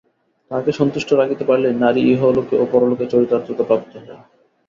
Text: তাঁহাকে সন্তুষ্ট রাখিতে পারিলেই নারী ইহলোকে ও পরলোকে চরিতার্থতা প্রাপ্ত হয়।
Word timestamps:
তাঁহাকে 0.51 0.71
সন্তুষ্ট 0.79 1.09
রাখিতে 1.13 1.43
পারিলেই 1.45 1.79
নারী 1.83 2.01
ইহলোকে 2.11 2.55
ও 2.57 2.73
পরলোকে 2.73 3.05
চরিতার্থতা 3.13 3.63
প্রাপ্ত 3.63 3.91
হয়। 3.97 4.07